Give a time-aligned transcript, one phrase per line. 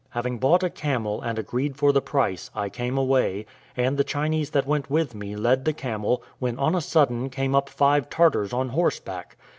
[0.09, 3.45] Having bought a camel, and agreed for the price, I came away,
[3.77, 7.53] and the Chinese that went with me led the camel, when on a sudden came
[7.53, 9.37] up five Tartars on horseback.